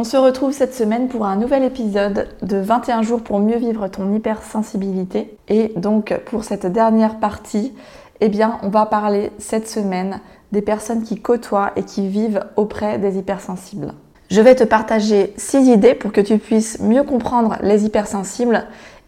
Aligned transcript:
On 0.00 0.04
se 0.04 0.16
retrouve 0.16 0.52
cette 0.52 0.74
semaine 0.74 1.08
pour 1.08 1.26
un 1.26 1.36
nouvel 1.36 1.62
épisode 1.62 2.28
de 2.40 2.56
21 2.56 3.02
jours 3.02 3.20
pour 3.20 3.38
mieux 3.38 3.58
vivre 3.58 3.86
ton 3.88 4.14
hypersensibilité. 4.14 5.36
Et 5.48 5.74
donc 5.76 6.18
pour 6.24 6.42
cette 6.42 6.64
dernière 6.64 7.18
partie, 7.18 7.74
eh 8.22 8.30
bien 8.30 8.56
on 8.62 8.70
va 8.70 8.86
parler 8.86 9.30
cette 9.36 9.68
semaine 9.68 10.20
des 10.52 10.62
personnes 10.62 11.02
qui 11.02 11.20
côtoient 11.20 11.72
et 11.76 11.82
qui 11.82 12.08
vivent 12.08 12.40
auprès 12.56 12.96
des 12.96 13.18
hypersensibles. 13.18 13.92
Je 14.30 14.40
vais 14.40 14.54
te 14.54 14.64
partager 14.64 15.34
6 15.36 15.68
idées 15.68 15.94
pour 15.94 16.12
que 16.12 16.22
tu 16.22 16.38
puisses 16.38 16.80
mieux 16.80 17.02
comprendre 17.02 17.58
les 17.60 17.84
hypersensibles 17.84 18.64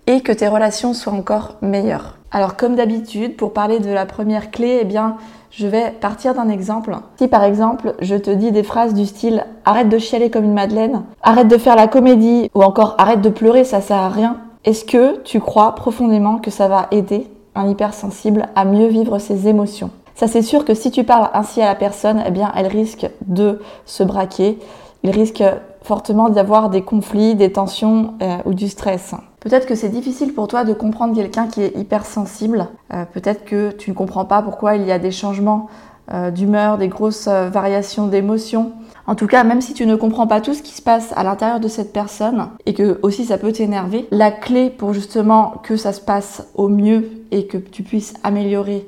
et 0.06 0.20
que 0.20 0.32
tes 0.32 0.48
relations 0.48 0.92
soient 0.92 1.14
encore 1.14 1.56
meilleures. 1.62 2.18
Alors 2.34 2.56
comme 2.56 2.76
d'habitude, 2.76 3.36
pour 3.36 3.52
parler 3.52 3.78
de 3.78 3.90
la 3.90 4.06
première 4.06 4.50
clé, 4.50 4.78
eh 4.80 4.84
bien, 4.84 5.16
je 5.50 5.66
vais 5.66 5.90
partir 6.00 6.32
d'un 6.34 6.48
exemple. 6.48 6.96
Si 7.18 7.28
par 7.28 7.44
exemple, 7.44 7.94
je 8.00 8.16
te 8.16 8.30
dis 8.30 8.52
des 8.52 8.62
phrases 8.62 8.94
du 8.94 9.04
style 9.04 9.44
arrête 9.66 9.90
de 9.90 9.98
chialer 9.98 10.30
comme 10.30 10.44
une 10.44 10.54
madeleine, 10.54 11.02
arrête 11.22 11.48
de 11.48 11.58
faire 11.58 11.76
la 11.76 11.88
comédie 11.88 12.50
ou 12.54 12.62
encore 12.62 12.94
arrête 12.96 13.20
de 13.20 13.28
pleurer, 13.28 13.64
ça 13.64 13.82
sert 13.82 13.98
à 13.98 14.08
rien. 14.08 14.38
Est-ce 14.64 14.86
que 14.86 15.20
tu 15.24 15.40
crois 15.40 15.74
profondément 15.74 16.38
que 16.38 16.50
ça 16.50 16.68
va 16.68 16.86
aider 16.90 17.26
un 17.54 17.68
hypersensible 17.68 18.46
à 18.56 18.64
mieux 18.64 18.86
vivre 18.86 19.18
ses 19.18 19.46
émotions? 19.46 19.90
Ça 20.14 20.26
c'est 20.26 20.42
sûr 20.42 20.64
que 20.64 20.72
si 20.72 20.90
tu 20.90 21.04
parles 21.04 21.28
ainsi 21.34 21.60
à 21.60 21.66
la 21.66 21.74
personne, 21.74 22.22
eh 22.26 22.30
bien 22.30 22.50
elle 22.56 22.66
risque 22.66 23.06
de 23.26 23.60
se 23.84 24.02
braquer, 24.02 24.58
il 25.02 25.10
risque 25.10 25.44
fortement 25.82 26.30
d'y 26.30 26.38
avoir 26.38 26.70
des 26.70 26.82
conflits, 26.82 27.34
des 27.34 27.52
tensions 27.52 28.14
euh, 28.22 28.38
ou 28.46 28.54
du 28.54 28.68
stress. 28.68 29.14
Peut-être 29.42 29.66
que 29.66 29.74
c'est 29.74 29.88
difficile 29.88 30.34
pour 30.34 30.46
toi 30.46 30.64
de 30.64 30.72
comprendre 30.72 31.14
quelqu'un 31.14 31.48
qui 31.48 31.62
est 31.62 31.76
hypersensible. 31.76 32.68
Euh, 32.94 33.04
peut-être 33.04 33.44
que 33.44 33.72
tu 33.72 33.90
ne 33.90 33.94
comprends 33.94 34.24
pas 34.24 34.40
pourquoi 34.40 34.76
il 34.76 34.86
y 34.86 34.92
a 34.92 35.00
des 35.00 35.10
changements 35.10 35.68
euh, 36.12 36.30
d'humeur, 36.30 36.78
des 36.78 36.88
grosses 36.88 37.26
variations 37.26 38.06
d'émotions. 38.06 38.72
En 39.06 39.16
tout 39.16 39.26
cas, 39.26 39.42
même 39.42 39.60
si 39.60 39.74
tu 39.74 39.84
ne 39.84 39.96
comprends 39.96 40.28
pas 40.28 40.40
tout 40.40 40.54
ce 40.54 40.62
qui 40.62 40.72
se 40.72 40.82
passe 40.82 41.12
à 41.16 41.24
l'intérieur 41.24 41.58
de 41.58 41.66
cette 41.66 41.92
personne 41.92 42.48
et 42.66 42.74
que 42.74 43.00
aussi 43.02 43.24
ça 43.24 43.36
peut 43.36 43.50
t'énerver, 43.50 44.06
la 44.12 44.30
clé 44.30 44.70
pour 44.70 44.92
justement 44.92 45.54
que 45.64 45.76
ça 45.76 45.92
se 45.92 46.00
passe 46.00 46.46
au 46.54 46.68
mieux 46.68 47.10
et 47.32 47.46
que 47.46 47.56
tu 47.58 47.82
puisses 47.82 48.14
améliorer 48.22 48.86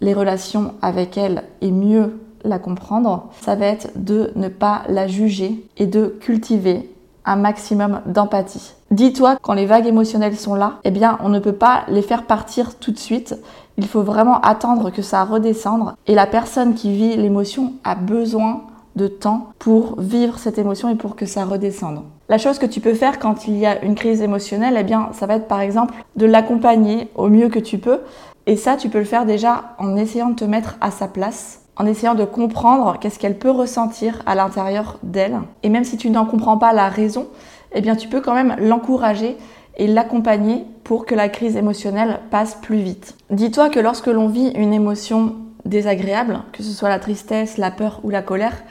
les 0.00 0.12
relations 0.12 0.74
avec 0.82 1.16
elle 1.16 1.44
et 1.62 1.70
mieux 1.70 2.20
la 2.44 2.58
comprendre, 2.58 3.30
ça 3.40 3.54
va 3.54 3.66
être 3.66 3.88
de 3.96 4.32
ne 4.36 4.48
pas 4.48 4.82
la 4.88 5.06
juger 5.06 5.66
et 5.78 5.86
de 5.86 6.06
cultiver 6.20 6.90
un 7.24 7.36
maximum 7.36 8.02
d'empathie. 8.04 8.74
Dis-toi, 8.94 9.38
quand 9.42 9.54
les 9.54 9.66
vagues 9.66 9.88
émotionnelles 9.88 10.36
sont 10.36 10.54
là, 10.54 10.74
eh 10.84 10.92
bien, 10.92 11.18
on 11.20 11.28
ne 11.28 11.40
peut 11.40 11.50
pas 11.50 11.82
les 11.88 12.00
faire 12.00 12.22
partir 12.22 12.76
tout 12.78 12.92
de 12.92 12.98
suite. 12.98 13.34
Il 13.76 13.88
faut 13.88 14.02
vraiment 14.02 14.40
attendre 14.40 14.90
que 14.90 15.02
ça 15.02 15.24
redescende. 15.24 15.94
Et 16.06 16.14
la 16.14 16.28
personne 16.28 16.74
qui 16.74 16.92
vit 16.92 17.16
l'émotion 17.16 17.72
a 17.82 17.96
besoin 17.96 18.62
de 18.94 19.08
temps 19.08 19.48
pour 19.58 20.00
vivre 20.00 20.38
cette 20.38 20.58
émotion 20.58 20.90
et 20.90 20.94
pour 20.94 21.16
que 21.16 21.26
ça 21.26 21.44
redescende. 21.44 22.02
La 22.28 22.38
chose 22.38 22.60
que 22.60 22.66
tu 22.66 22.80
peux 22.80 22.94
faire 22.94 23.18
quand 23.18 23.48
il 23.48 23.58
y 23.58 23.66
a 23.66 23.82
une 23.82 23.96
crise 23.96 24.22
émotionnelle, 24.22 24.76
eh 24.78 24.84
bien, 24.84 25.08
ça 25.10 25.26
va 25.26 25.34
être 25.34 25.48
par 25.48 25.60
exemple 25.60 25.94
de 26.14 26.26
l'accompagner 26.26 27.10
au 27.16 27.28
mieux 27.28 27.48
que 27.48 27.58
tu 27.58 27.78
peux. 27.78 27.98
Et 28.46 28.56
ça, 28.56 28.76
tu 28.76 28.90
peux 28.90 29.00
le 29.00 29.04
faire 29.04 29.26
déjà 29.26 29.74
en 29.80 29.96
essayant 29.96 30.28
de 30.28 30.36
te 30.36 30.44
mettre 30.44 30.76
à 30.80 30.92
sa 30.92 31.08
place 31.08 31.64
en 31.76 31.86
essayant 31.86 32.14
de 32.14 32.24
comprendre 32.24 32.98
qu'est-ce 33.00 33.18
qu'elle 33.18 33.38
peut 33.38 33.50
ressentir 33.50 34.22
à 34.26 34.34
l'intérieur 34.34 34.98
d'elle. 35.02 35.40
Et 35.62 35.68
même 35.68 35.84
si 35.84 35.96
tu 35.96 36.10
n'en 36.10 36.24
comprends 36.24 36.56
pas 36.56 36.72
la 36.72 36.88
raison, 36.88 37.26
eh 37.74 37.80
bien 37.80 37.96
tu 37.96 38.08
peux 38.08 38.20
quand 38.20 38.34
même 38.34 38.56
l'encourager 38.58 39.36
et 39.76 39.86
l'accompagner 39.86 40.64
pour 40.84 41.06
que 41.06 41.14
la 41.14 41.28
crise 41.28 41.56
émotionnelle 41.56 42.20
passe 42.30 42.54
plus 42.54 42.78
vite. 42.78 43.16
Dis-toi 43.30 43.68
que 43.68 43.80
lorsque 43.80 44.06
l'on 44.06 44.28
vit 44.28 44.50
une 44.54 44.72
émotion 44.72 45.36
désagréable, 45.64 46.40
que 46.52 46.62
ce 46.62 46.70
soit 46.70 46.88
la 46.88 46.98
tristesse, 46.98 47.58
la 47.58 47.70
peur 47.70 48.00
ou 48.04 48.10
la 48.10 48.22
colère, 48.22 48.62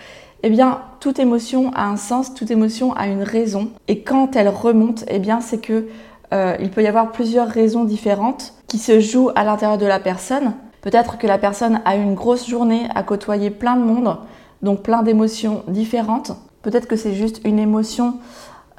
eh 0.44 0.50
bien 0.50 0.81
toute 1.00 1.19
émotion 1.19 1.72
a 1.75 1.86
un 1.86 1.97
sens, 1.97 2.34
toute 2.34 2.52
émotion 2.52 2.94
a 2.94 3.08
une 3.08 3.24
raison. 3.24 3.69
Et 3.88 4.02
quand 4.02 4.36
elle 4.36 4.50
remonte, 4.50 5.03
eh 5.08 5.19
bien 5.19 5.42
c'est 5.42 5.59
que 5.59 5.88
euh, 6.34 6.56
il 6.59 6.72
peut 6.72 6.84
y 6.84 6.88
avoir 6.88 7.12
plusieurs 7.12 7.47
raisons 7.47 7.84
différentes 7.84 8.53
qui 8.68 8.78
se 8.78 9.00
jouent 9.00 9.31
à 9.36 9.44
l'intérieur 9.44 9.78
de 9.78 9.86
la 9.86 10.00
personne 10.00 10.53
Peut-être 10.84 11.18
que 11.18 11.28
la 11.28 11.38
personne 11.38 11.80
a 11.86 11.96
une 11.96 12.13
grosse 12.13 12.46
journée 12.46 12.90
à 12.94 13.03
côtoyer 13.03 13.50
plein 13.50 13.78
de 13.78 13.84
monde, 13.84 14.18
donc 14.62 14.84
plein 14.84 15.02
d'émotions 15.02 15.63
différentes. 15.69 16.34
Peut-être 16.62 16.88
que 16.88 16.97
c'est 16.97 17.13
juste 17.13 17.40
une 17.46 17.58
émotion 17.58 18.16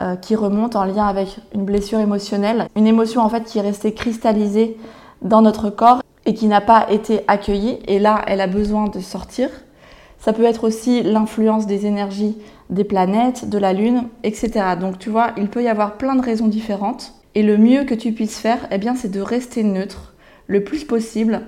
euh, 0.00 0.16
qui 0.16 0.34
remonte 0.34 0.76
en 0.76 0.84
lien 0.84 1.06
avec 1.06 1.38
une 1.54 1.64
blessure 1.64 2.00
émotionnelle, 2.00 2.68
une 2.76 2.86
émotion 2.86 3.22
en 3.22 3.28
fait 3.28 3.44
qui 3.44 3.58
est 3.58 3.62
restée 3.62 3.94
cristallisée 3.94 4.76
dans 5.22 5.42
notre 5.42 5.70
corps 5.70 6.02
et 6.26 6.34
qui 6.34 6.46
n'a 6.46 6.60
pas 6.60 6.86
été 6.90 7.20
accueillie 7.28 7.78
et 7.86 7.98
là 7.98 8.22
elle 8.26 8.40
a 8.40 8.46
besoin 8.46 8.88
de 8.88 9.00
sortir. 9.00 9.48
Ça 10.18 10.32
peut 10.32 10.44
être 10.44 10.64
aussi 10.64 11.02
l'influence 11.02 11.66
des 11.66 11.86
énergies 11.86 12.36
des 12.70 12.84
planètes, 12.84 13.48
de 13.48 13.58
la 13.58 13.72
lune, 13.72 14.08
etc. 14.22 14.50
Donc 14.80 14.98
tu 14.98 15.10
vois, 15.10 15.32
il 15.36 15.48
peut 15.48 15.62
y 15.62 15.68
avoir 15.68 15.96
plein 15.96 16.16
de 16.16 16.22
raisons 16.22 16.48
différentes 16.48 17.12
et 17.34 17.42
le 17.42 17.58
mieux 17.58 17.84
que 17.84 17.94
tu 17.94 18.12
puisses 18.12 18.38
faire, 18.38 18.66
eh 18.70 18.78
bien 18.78 18.94
c'est 18.94 19.10
de 19.10 19.20
rester 19.20 19.62
neutre 19.62 20.14
le 20.46 20.62
plus 20.64 20.84
possible 20.84 21.42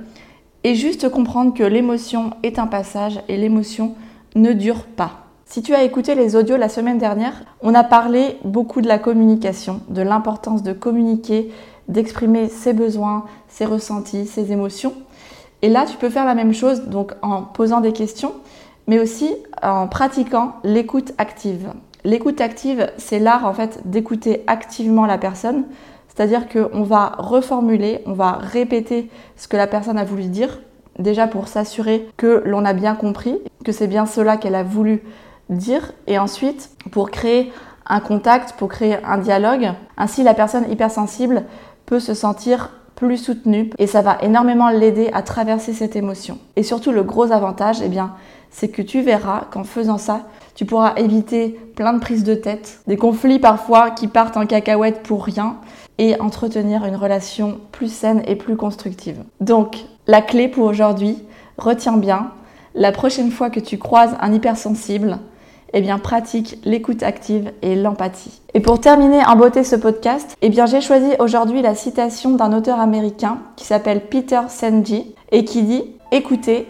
et 0.65 0.75
juste 0.75 1.09
comprendre 1.09 1.55
que 1.55 1.63
l'émotion 1.63 2.31
est 2.43 2.59
un 2.59 2.67
passage 2.67 3.21
et 3.29 3.37
l'émotion 3.37 3.95
ne 4.35 4.53
dure 4.53 4.85
pas. 4.85 5.26
Si 5.49 5.63
tu 5.63 5.75
as 5.75 5.85
écouté 5.85 6.15
les 6.15 6.37
audios 6.37 6.57
la 6.57 6.69
semaine 6.69 6.99
dernière, 6.99 7.33
on 7.63 7.75
a 7.75 7.85
parlé 7.85 8.39
beaucoup 8.45 8.81
de 8.81 8.89
la 8.89 8.99
communication, 8.99 9.81
de 9.89 10.03
l'importance 10.03 10.63
de 10.63 10.73
communiquer, 10.73 11.51
d'exprimer 11.89 12.49
ses 12.49 12.73
besoins, 12.73 13.25
ses 13.49 13.65
ressentis, 13.65 14.27
ses 14.27 14.53
émotions. 14.53 14.93
Et 15.63 15.69
là, 15.69 15.87
tu 15.87 15.97
peux 15.97 16.11
faire 16.11 16.27
la 16.27 16.35
même 16.35 16.53
chose 16.53 16.89
donc 16.89 17.13
en 17.23 17.43
posant 17.43 17.81
des 17.81 17.93
questions, 17.93 18.35
mais 18.87 18.99
aussi 18.99 19.35
en 19.63 19.87
pratiquant 19.87 20.57
l'écoute 20.65 21.15
active. 21.17 21.71
L'écoute 22.05 22.41
active, 22.41 22.91
c'est 22.99 23.19
l'art 23.19 23.47
en 23.47 23.55
fait 23.55 23.81
d'écouter 23.89 24.43
activement 24.47 25.07
la 25.07 25.17
personne 25.17 25.65
c'est-à-dire 26.17 26.49
qu'on 26.49 26.83
va 26.83 27.13
reformuler, 27.19 28.01
on 28.07 28.15
va 28.15 28.33
répéter 28.33 29.11
ce 29.37 29.49
que 29.49 29.57
la 29.59 29.67
personne 29.67 29.99
a 29.99 30.05
voulu 30.05 30.25
dire, 30.25 30.61
déjà 30.99 31.27
pour 31.27 31.47
s'assurer 31.47 32.09
que 32.17 32.43
l'on 32.47 32.65
a 32.65 32.73
bien 32.73 32.95
compris, 32.95 33.39
que 33.65 33.73
c'est 33.73 33.87
bien 33.87 34.07
cela 34.07 34.39
qu'elle 34.39 34.55
a 34.55 34.63
voulu 34.63 35.03
dire, 35.51 35.93
et 36.07 36.19
ensuite 36.19 36.71
pour 36.91 37.11
créer 37.11 37.53
un 37.87 38.01
contact, 38.01 38.55
pour 38.59 38.69
créer 38.69 38.97
un 39.05 39.19
dialogue. 39.19 39.71
Ainsi, 39.97 40.23
la 40.23 40.35
personne 40.35 40.71
hypersensible 40.71 41.45
peut 41.87 42.01
se 42.01 42.15
sentir 42.15 42.71
plus 42.97 43.19
soutenue 43.19 43.71
et 43.79 43.87
ça 43.87 44.03
va 44.03 44.19
énormément 44.23 44.71
l'aider 44.71 45.11
à 45.13 45.23
traverser 45.23 45.73
cette 45.73 45.97
émotion. 45.97 46.39
Et 46.57 46.63
surtout, 46.63 46.93
le 46.93 47.03
gros 47.03 47.31
avantage, 47.31 47.81
eh 47.83 47.89
bien, 47.89 48.15
c'est 48.51 48.69
que 48.69 48.83
tu 48.83 49.03
verras 49.03 49.43
qu'en 49.51 49.65
faisant 49.65 49.99
ça, 49.99 50.23
tu 50.55 50.65
pourras 50.65 50.95
éviter 50.97 51.61
plein 51.77 51.93
de 51.93 52.01
prises 52.01 52.25
de 52.25 52.35
tête, 52.35 52.81
des 52.87 52.97
conflits 52.97 53.39
parfois 53.39 53.91
qui 53.91 54.09
partent 54.09 54.39
en 54.39 54.47
cacahuète 54.47 55.03
pour 55.03 55.25
rien 55.25 55.59
et 55.99 56.19
entretenir 56.21 56.85
une 56.87 56.97
relation 56.97 57.61
plus 57.71 57.93
saine 57.93 58.23
et 58.27 58.37
plus 58.37 58.57
constructive. 58.57 59.23
Donc, 59.41 59.85
la 60.07 60.23
clé 60.23 60.49
pour 60.49 60.65
aujourd'hui, 60.65 61.19
retiens 61.59 61.99
bien, 61.99 62.33
la 62.75 62.93
prochaine 62.93 63.31
fois 63.31 63.51
que 63.51 63.61
tu 63.61 63.79
croises 63.79 64.17
un 64.21 64.33
hypersensible, 64.33 65.19
eh 65.77 65.83
bien 65.83 65.99
pratique 65.99 66.59
l'écoute 66.65 67.03
active 67.03 67.53
et 67.61 67.77
l'empathie. 67.77 68.41
Et 68.55 68.61
pour 68.61 68.81
terminer 68.81 69.23
en 69.27 69.37
beauté 69.37 69.63
ce 69.63 69.77
podcast, 69.77 70.35
eh 70.41 70.49
bien 70.49 70.65
j'ai 70.65 70.81
choisi 70.81 71.11
aujourd'hui 71.19 71.61
la 71.61 71.75
citation 71.75 72.33
d'un 72.33 72.55
auteur 72.57 72.81
américain 72.81 73.41
qui 73.57 73.67
s'appelle 73.67 74.07
Peter 74.07 74.41
Senji 74.49 75.15
et 75.33 75.45
qui 75.45 75.65
dit 75.65 75.85
"Écoutez, 76.13 76.67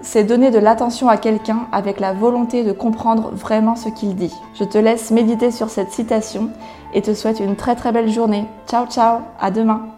c'est 0.00 0.24
donner 0.24 0.50
de 0.50 0.58
l'attention 0.58 1.08
à 1.10 1.18
quelqu'un 1.18 1.66
avec 1.70 2.00
la 2.00 2.14
volonté 2.14 2.64
de 2.64 2.72
comprendre 2.72 3.30
vraiment 3.30 3.76
ce 3.76 3.90
qu'il 3.90 4.14
dit. 4.14 4.32
Je 4.58 4.64
te 4.64 4.78
laisse 4.78 5.10
méditer 5.10 5.50
sur 5.50 5.68
cette 5.68 5.90
citation 5.90 6.48
et 6.94 7.02
te 7.02 7.12
souhaite 7.12 7.40
une 7.40 7.56
très 7.56 7.76
très 7.76 7.92
belle 7.92 8.10
journée. 8.10 8.46
Ciao 8.66 8.86
ciao, 8.86 9.18
à 9.38 9.50
demain 9.50 9.95